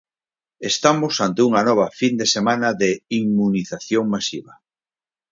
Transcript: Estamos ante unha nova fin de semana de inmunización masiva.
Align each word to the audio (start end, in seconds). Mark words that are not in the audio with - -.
Estamos 0.71 1.13
ante 1.25 1.41
unha 1.49 1.61
nova 1.69 1.87
fin 1.99 2.13
de 2.21 2.27
semana 2.35 2.69
de 2.81 2.91
inmunización 3.21 4.05
masiva. 4.13 4.53